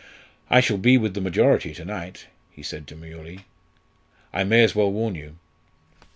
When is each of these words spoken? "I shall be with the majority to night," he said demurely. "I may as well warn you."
"I 0.49 0.61
shall 0.61 0.79
be 0.79 0.97
with 0.97 1.13
the 1.13 1.21
majority 1.21 1.75
to 1.75 1.85
night," 1.85 2.25
he 2.49 2.63
said 2.63 2.87
demurely. 2.87 3.41
"I 4.33 4.43
may 4.43 4.63
as 4.63 4.73
well 4.73 4.91
warn 4.91 5.13
you." 5.13 5.35